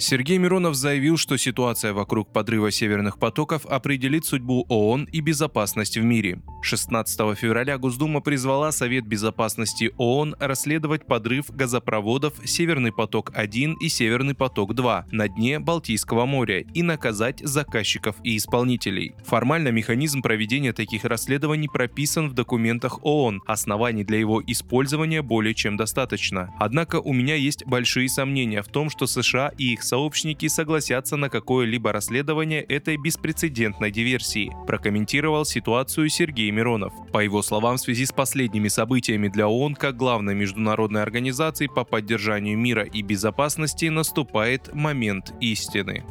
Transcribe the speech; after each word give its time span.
Сергей 0.00 0.38
Миронов 0.38 0.76
заявил, 0.76 1.18
что 1.18 1.36
ситуация 1.36 1.92
вокруг 1.92 2.32
подрыва 2.32 2.70
северных 2.70 3.18
потоков 3.18 3.66
определит 3.66 4.24
судьбу 4.24 4.64
ООН 4.70 5.04
и 5.12 5.20
безопасность 5.20 5.98
в 5.98 6.02
мире. 6.02 6.40
16 6.62 7.36
февраля 7.36 7.76
Госдума 7.76 8.22
призвала 8.22 8.72
Совет 8.72 9.06
безопасности 9.06 9.92
ООН 9.98 10.36
расследовать 10.40 11.06
подрыв 11.06 11.50
газопроводов 11.50 12.32
«Северный 12.42 12.92
поток-1» 12.92 13.74
и 13.78 13.88
«Северный 13.90 14.34
поток-2» 14.34 15.04
на 15.10 15.28
дне 15.28 15.58
Балтийского 15.58 16.24
моря 16.24 16.64
и 16.72 16.82
наказать 16.82 17.40
заказчиков 17.40 18.16
и 18.24 18.38
исполнителей. 18.38 19.12
Формально 19.26 19.68
механизм 19.68 20.22
проведения 20.22 20.72
таких 20.72 21.04
расследований 21.04 21.68
прописан 21.68 22.30
в 22.30 22.32
документах 22.32 23.04
ООН. 23.04 23.42
Оснований 23.46 24.04
для 24.04 24.18
его 24.18 24.42
использования 24.46 25.20
более 25.20 25.52
чем 25.52 25.76
достаточно. 25.76 26.54
Однако 26.58 27.00
у 27.02 27.12
меня 27.12 27.34
есть 27.34 27.66
большие 27.66 28.08
сомнения 28.08 28.62
в 28.62 28.68
том, 28.68 28.88
что 28.88 29.06
США 29.06 29.52
и 29.58 29.74
их 29.74 29.89
сообщники 29.90 30.46
согласятся 30.46 31.16
на 31.16 31.28
какое-либо 31.28 31.90
расследование 31.90 32.62
этой 32.62 32.96
беспрецедентной 32.96 33.90
диверсии, 33.90 34.52
прокомментировал 34.68 35.44
ситуацию 35.44 36.08
Сергей 36.08 36.48
Миронов. 36.52 36.92
По 37.12 37.18
его 37.18 37.42
словам, 37.42 37.76
в 37.76 37.80
связи 37.80 38.06
с 38.06 38.12
последними 38.12 38.68
событиями 38.68 39.26
для 39.26 39.48
ООН, 39.48 39.74
как 39.74 39.96
главной 39.96 40.36
международной 40.36 41.02
организации 41.02 41.66
по 41.66 41.82
поддержанию 41.82 42.56
мира 42.56 42.84
и 42.84 43.02
безопасности, 43.02 43.86
наступает 43.86 44.72
момент 44.72 45.34
истины. 45.40 46.04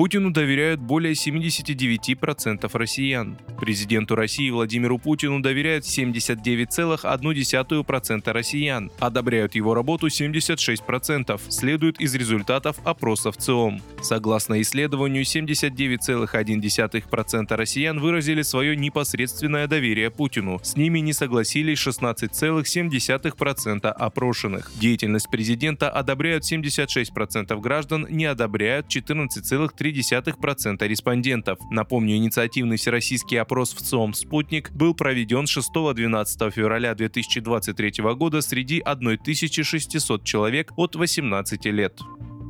Путину 0.00 0.30
доверяют 0.30 0.80
более 0.80 1.12
79% 1.12 2.70
россиян. 2.72 3.36
Президенту 3.60 4.14
России 4.14 4.48
Владимиру 4.48 4.98
Путину 4.98 5.40
доверяют 5.40 5.84
79,1% 5.84 8.32
россиян. 8.32 8.90
Одобряют 8.98 9.54
его 9.56 9.74
работу 9.74 10.06
76%, 10.06 11.38
следует 11.50 12.00
из 12.00 12.14
результатов 12.14 12.78
опросов 12.82 13.36
ЦИОМ. 13.36 13.82
Согласно 14.00 14.62
исследованию, 14.62 15.24
79,1% 15.24 17.54
россиян 17.54 18.00
выразили 18.00 18.40
свое 18.40 18.74
непосредственное 18.76 19.66
доверие 19.66 20.10
Путину. 20.10 20.60
С 20.62 20.76
ними 20.76 21.00
не 21.00 21.12
согласились 21.12 21.86
16,7% 21.86 23.90
опрошенных. 23.90 24.72
Деятельность 24.80 25.30
президента 25.30 25.90
одобряют 25.90 26.50
76% 26.50 27.60
граждан, 27.60 28.06
не 28.08 28.24
одобряют 28.24 28.86
14,3%. 28.86 29.89
0,3% 29.90 30.86
респондентов. 30.86 31.58
Напомню, 31.70 32.16
инициативный 32.16 32.76
всероссийский 32.76 33.40
опрос 33.40 33.74
в 33.74 33.80
ЦОМ 33.80 34.14
«Спутник» 34.14 34.70
был 34.72 34.94
проведен 34.94 35.44
6-12 35.44 36.50
февраля 36.50 36.94
2023 36.94 37.92
года 38.14 38.40
среди 38.40 38.80
1600 38.80 40.24
человек 40.24 40.72
от 40.76 40.96
18 40.96 41.64
лет. 41.66 41.98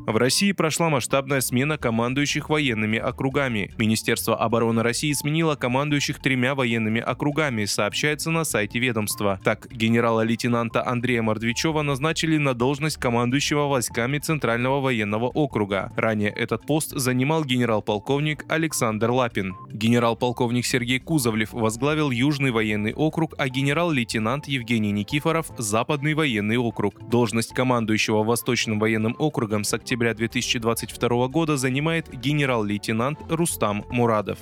В 0.07 0.17
России 0.17 0.53
прошла 0.53 0.89
масштабная 0.89 1.41
смена 1.41 1.79
командующих 1.79 2.49
военными 2.49 2.99
округами. 2.99 3.71
Министерство 3.79 4.37
обороны 4.37 4.83
России 4.83 5.13
сменило 5.13 5.55
командующих 5.55 6.19
тремя 6.21 6.55
военными 6.55 7.01
округами, 7.01 7.65
сообщается 7.65 8.31
на 8.31 8.45
сайте 8.45 8.79
ведомства. 8.81 9.41
Так, 9.45 9.69
генерала-лейтенанта 9.71 10.87
Андрея 10.87 11.23
Мордвичева 11.23 11.83
назначили 11.83 12.39
на 12.39 12.55
должность 12.55 12.97
командующего 12.97 13.69
войсками 13.69 14.19
Центрального 14.19 14.81
военного 14.81 15.27
округа. 15.27 15.93
Ранее 15.97 16.31
этот 16.31 16.67
пост 16.67 16.91
занимал 16.91 17.45
генерал-полковник 17.45 18.45
Александр 18.49 19.11
Лапин. 19.11 19.55
Генерал-полковник 19.73 20.67
Сергей 20.67 20.99
Кузовлев 20.99 21.53
возглавил 21.53 22.11
Южный 22.11 22.51
военный 22.51 22.95
округ, 22.95 23.35
а 23.39 23.49
генерал-лейтенант 23.49 24.49
Евгений 24.49 24.93
Никифоров– 24.93 25.47
Западный 25.59 26.15
военный 26.15 26.57
округ. 26.57 27.09
Должность 27.09 27.55
командующего 27.55 28.25
Восточным 28.25 28.81
военным 28.81 29.15
округом 29.19 29.63
с 29.63 29.73
октября 29.75 30.00
октября 30.01 30.15
2022 30.15 31.29
года 31.29 31.59
занимает 31.59 32.11
генерал-лейтенант 32.11 33.19
Рустам 33.29 33.85
Мурадов. 33.91 34.39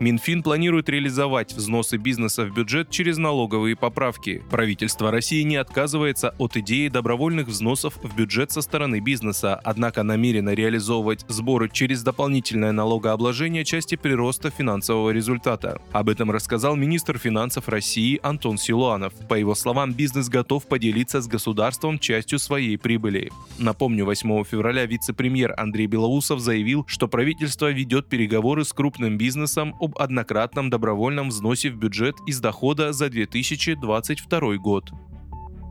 Минфин 0.00 0.42
планирует 0.42 0.88
реализовать 0.88 1.52
взносы 1.52 1.98
бизнеса 1.98 2.46
в 2.46 2.54
бюджет 2.54 2.88
через 2.88 3.18
налоговые 3.18 3.76
поправки. 3.76 4.42
Правительство 4.48 5.10
России 5.10 5.42
не 5.42 5.56
отказывается 5.56 6.34
от 6.38 6.56
идеи 6.56 6.88
добровольных 6.88 7.48
взносов 7.48 7.98
в 8.02 8.16
бюджет 8.16 8.50
со 8.50 8.62
стороны 8.62 9.00
бизнеса, 9.00 9.60
однако 9.62 10.02
намерено 10.02 10.54
реализовывать 10.54 11.26
сборы 11.28 11.68
через 11.70 12.02
дополнительное 12.02 12.72
налогообложение 12.72 13.62
части 13.62 13.96
прироста 13.96 14.48
финансового 14.48 15.10
результата. 15.10 15.82
Об 15.92 16.08
этом 16.08 16.30
рассказал 16.30 16.76
министр 16.76 17.18
финансов 17.18 17.68
России 17.68 18.18
Антон 18.22 18.56
Силуанов. 18.56 19.12
По 19.28 19.34
его 19.34 19.54
словам, 19.54 19.92
бизнес 19.92 20.30
готов 20.30 20.66
поделиться 20.66 21.20
с 21.20 21.26
государством 21.26 21.98
частью 21.98 22.38
своей 22.38 22.78
прибыли. 22.78 23.30
Напомню, 23.58 24.06
8 24.06 24.44
февраля 24.44 24.86
вице-премьер 24.86 25.52
Андрей 25.58 25.88
Белоусов 25.88 26.40
заявил, 26.40 26.86
что 26.88 27.06
правительство 27.06 27.70
ведет 27.70 28.06
переговоры 28.06 28.64
с 28.64 28.72
крупным 28.72 29.18
бизнесом 29.18 29.74
об 29.78 29.89
об 29.90 29.98
однократном 30.02 30.70
добровольном 30.70 31.28
взносе 31.28 31.70
в 31.70 31.76
бюджет 31.76 32.16
из 32.26 32.40
дохода 32.40 32.92
за 32.92 33.10
2022 33.10 34.56
год. 34.56 34.90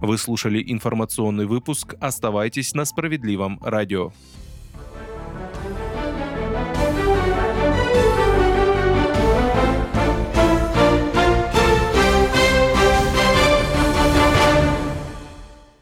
Вы 0.01 0.17
слушали 0.17 0.63
информационный 0.65 1.45
выпуск. 1.45 1.95
Оставайтесь 1.99 2.73
на 2.73 2.85
справедливом 2.85 3.59
радио. 3.61 4.11